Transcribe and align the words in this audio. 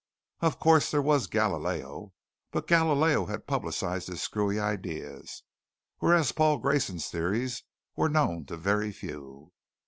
Of 0.39 0.57
course, 0.57 0.89
there 0.89 0.99
was 1.03 1.27
Galileo, 1.27 2.13
but 2.49 2.65
Galileo 2.65 3.27
had 3.27 3.45
publicized 3.45 4.07
his 4.07 4.19
screwy 4.19 4.59
ideas, 4.59 5.43
whereas 5.99 6.31
Paul 6.31 6.57
Grayson's 6.57 7.07
theories 7.09 7.61
were 7.95 8.09
known 8.09 8.45
to 8.47 8.57
very 8.57 8.91
few. 8.91 9.51